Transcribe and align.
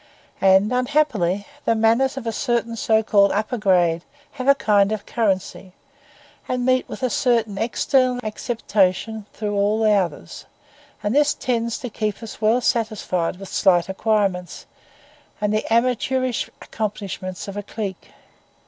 And, 0.41 0.73
unhappily, 0.73 1.45
the 1.65 1.75
manners 1.75 2.17
of 2.17 2.25
a 2.25 2.31
certain 2.31 2.75
so 2.75 3.03
called 3.03 3.31
upper 3.31 3.59
grade 3.59 4.01
have 4.31 4.47
a 4.47 4.55
kind 4.55 4.91
of 4.91 5.05
currency, 5.05 5.73
and 6.47 6.65
meet 6.65 6.89
with 6.89 7.03
a 7.03 7.09
certain 7.11 7.59
external 7.59 8.19
acceptation 8.23 9.27
throughout 9.31 9.53
all 9.53 9.79
the 9.83 9.91
others, 9.91 10.47
and 11.03 11.13
this 11.13 11.35
tends 11.35 11.77
to 11.77 11.89
keep 11.91 12.23
us 12.23 12.41
well 12.41 12.61
satisfied 12.61 13.35
with 13.37 13.49
slight 13.49 13.89
acquirements 13.89 14.65
and 15.39 15.53
the 15.53 15.71
amateurish 15.71 16.47
accomplishments 16.63 17.47
of 17.47 17.55
a 17.55 17.61
clique. 17.61 18.09